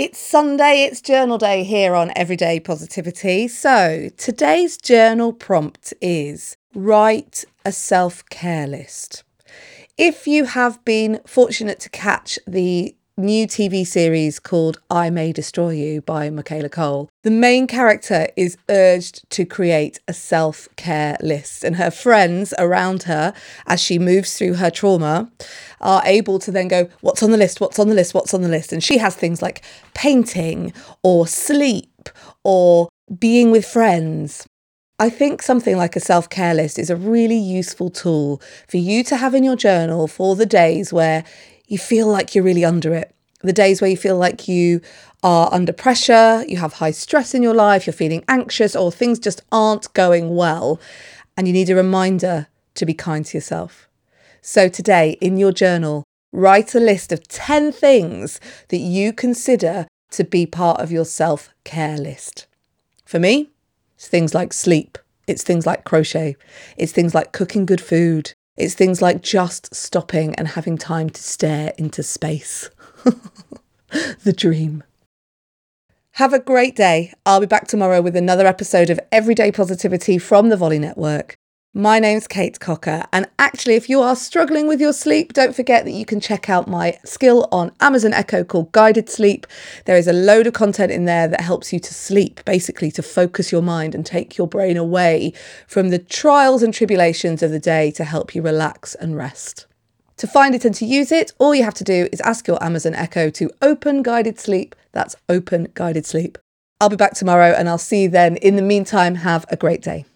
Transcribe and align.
It's 0.00 0.20
Sunday, 0.20 0.84
it's 0.84 1.00
journal 1.00 1.38
day 1.38 1.64
here 1.64 1.96
on 1.96 2.12
Everyday 2.14 2.60
Positivity. 2.60 3.48
So, 3.48 4.10
today's 4.16 4.76
journal 4.76 5.32
prompt 5.32 5.92
is 6.00 6.56
write 6.72 7.44
a 7.64 7.72
self 7.72 8.24
care 8.28 8.68
list. 8.68 9.24
If 9.96 10.28
you 10.28 10.44
have 10.44 10.84
been 10.84 11.18
fortunate 11.26 11.80
to 11.80 11.90
catch 11.90 12.38
the 12.46 12.94
new 13.18 13.48
TV 13.48 13.84
series 13.84 14.38
called 14.38 14.80
I 14.88 15.10
May 15.10 15.32
Destroy 15.32 15.70
You 15.70 16.00
by 16.00 16.30
Michaela 16.30 16.68
Coel. 16.68 17.10
the 17.24 17.32
main 17.32 17.66
character 17.66 18.28
is 18.36 18.56
urged 18.70 19.28
to 19.30 19.44
create 19.44 19.98
a 20.06 20.12
self 20.12 20.68
care 20.76 21.16
list, 21.20 21.64
and 21.64 21.76
her 21.76 21.90
friends 21.90 22.54
around 22.58 23.02
her, 23.02 23.34
as 23.66 23.80
she 23.80 23.98
moves 23.98 24.38
through 24.38 24.54
her 24.54 24.70
trauma, 24.70 25.30
are 25.80 26.02
able 26.04 26.38
to 26.38 26.52
then 26.52 26.68
go, 26.68 26.88
What's 27.00 27.22
on 27.22 27.32
the 27.32 27.36
list? 27.36 27.60
What's 27.60 27.80
on 27.80 27.88
the 27.88 27.94
list? 27.94 28.14
What's 28.14 28.32
on 28.32 28.42
the 28.42 28.48
list? 28.48 28.72
And 28.72 28.82
she 28.82 28.98
has 28.98 29.16
things 29.16 29.42
like 29.42 29.64
painting 29.94 30.72
or 31.02 31.26
sleep 31.26 32.08
or 32.44 32.88
being 33.18 33.50
with 33.50 33.66
friends. 33.66 34.46
I 35.00 35.10
think 35.10 35.42
something 35.42 35.76
like 35.76 35.96
a 35.96 36.00
self 36.00 36.30
care 36.30 36.54
list 36.54 36.78
is 36.78 36.88
a 36.88 36.96
really 36.96 37.36
useful 37.38 37.90
tool 37.90 38.40
for 38.68 38.76
you 38.76 39.02
to 39.04 39.16
have 39.16 39.34
in 39.34 39.42
your 39.42 39.56
journal 39.56 40.06
for 40.06 40.36
the 40.36 40.46
days 40.46 40.92
where 40.92 41.24
you 41.68 41.78
feel 41.78 42.08
like 42.08 42.34
you're 42.34 42.44
really 42.44 42.64
under 42.64 42.92
it. 42.94 43.14
The 43.42 43.52
days 43.52 43.80
where 43.80 43.90
you 43.90 43.96
feel 43.96 44.16
like 44.16 44.48
you 44.48 44.80
are 45.22 45.48
under 45.52 45.72
pressure, 45.72 46.44
you 46.48 46.56
have 46.56 46.74
high 46.74 46.90
stress 46.90 47.34
in 47.34 47.42
your 47.42 47.54
life, 47.54 47.86
you're 47.86 47.92
feeling 47.92 48.24
anxious, 48.26 48.74
or 48.74 48.90
things 48.90 49.20
just 49.20 49.42
aren't 49.52 49.92
going 49.92 50.34
well, 50.34 50.80
and 51.36 51.46
you 51.46 51.52
need 51.52 51.70
a 51.70 51.76
reminder 51.76 52.48
to 52.74 52.86
be 52.86 52.94
kind 52.94 53.24
to 53.26 53.36
yourself. 53.36 53.88
So, 54.40 54.68
today 54.68 55.18
in 55.20 55.36
your 55.36 55.52
journal, 55.52 56.04
write 56.32 56.74
a 56.74 56.80
list 56.80 57.12
of 57.12 57.28
10 57.28 57.70
things 57.70 58.40
that 58.68 58.78
you 58.78 59.12
consider 59.12 59.86
to 60.10 60.24
be 60.24 60.46
part 60.46 60.80
of 60.80 60.90
your 60.90 61.04
self 61.04 61.50
care 61.64 61.98
list. 61.98 62.46
For 63.04 63.18
me, 63.18 63.50
it's 63.94 64.08
things 64.08 64.34
like 64.34 64.52
sleep, 64.52 64.98
it's 65.26 65.42
things 65.42 65.66
like 65.66 65.84
crochet, 65.84 66.36
it's 66.76 66.92
things 66.92 67.14
like 67.14 67.32
cooking 67.32 67.66
good 67.66 67.80
food, 67.80 68.32
it's 68.58 68.74
things 68.74 69.00
like 69.00 69.22
just 69.22 69.74
stopping 69.74 70.34
and 70.34 70.48
having 70.48 70.76
time 70.76 71.08
to 71.10 71.22
stare 71.22 71.72
into 71.78 72.02
space. 72.02 72.68
the 74.24 74.34
dream. 74.36 74.82
Have 76.12 76.32
a 76.32 76.40
great 76.40 76.74
day. 76.74 77.12
I'll 77.24 77.38
be 77.38 77.46
back 77.46 77.68
tomorrow 77.68 78.02
with 78.02 78.16
another 78.16 78.46
episode 78.46 78.90
of 78.90 78.98
Everyday 79.12 79.52
Positivity 79.52 80.18
from 80.18 80.48
the 80.48 80.56
Volley 80.56 80.80
Network. 80.80 81.36
My 81.74 81.98
name's 81.98 82.26
Kate 82.26 82.58
Cocker, 82.58 83.04
and 83.12 83.28
actually, 83.38 83.74
if 83.74 83.90
you 83.90 84.00
are 84.00 84.16
struggling 84.16 84.66
with 84.66 84.80
your 84.80 84.94
sleep, 84.94 85.34
don't 85.34 85.54
forget 85.54 85.84
that 85.84 85.92
you 85.92 86.06
can 86.06 86.18
check 86.18 86.48
out 86.48 86.66
my 86.66 86.98
skill 87.04 87.46
on 87.52 87.72
Amazon 87.78 88.14
Echo 88.14 88.42
called 88.42 88.72
Guided 88.72 89.10
Sleep. 89.10 89.46
There 89.84 89.98
is 89.98 90.08
a 90.08 90.12
load 90.14 90.46
of 90.46 90.54
content 90.54 90.90
in 90.90 91.04
there 91.04 91.28
that 91.28 91.42
helps 91.42 91.70
you 91.70 91.78
to 91.78 91.92
sleep, 91.92 92.44
basically 92.46 92.90
to 92.92 93.02
focus 93.02 93.52
your 93.52 93.60
mind 93.60 93.94
and 93.94 94.04
take 94.04 94.38
your 94.38 94.48
brain 94.48 94.78
away 94.78 95.34
from 95.66 95.90
the 95.90 95.98
trials 95.98 96.62
and 96.62 96.72
tribulations 96.72 97.42
of 97.42 97.50
the 97.50 97.60
day 97.60 97.90
to 97.92 98.04
help 98.04 98.34
you 98.34 98.40
relax 98.40 98.94
and 98.94 99.14
rest. 99.16 99.66
To 100.16 100.26
find 100.26 100.54
it 100.54 100.64
and 100.64 100.74
to 100.74 100.86
use 100.86 101.12
it, 101.12 101.32
all 101.38 101.54
you 101.54 101.64
have 101.64 101.74
to 101.74 101.84
do 101.84 102.08
is 102.10 102.22
ask 102.22 102.48
your 102.48 102.60
Amazon 102.64 102.94
Echo 102.94 103.28
to 103.28 103.50
open 103.60 104.02
Guided 104.02 104.40
Sleep. 104.40 104.74
That's 104.92 105.16
open 105.28 105.68
Guided 105.74 106.06
Sleep. 106.06 106.38
I'll 106.80 106.88
be 106.88 106.96
back 106.96 107.12
tomorrow 107.12 107.52
and 107.52 107.68
I'll 107.68 107.76
see 107.76 108.04
you 108.04 108.08
then. 108.08 108.36
In 108.38 108.56
the 108.56 108.62
meantime, 108.62 109.16
have 109.16 109.44
a 109.50 109.56
great 109.56 109.82
day. 109.82 110.06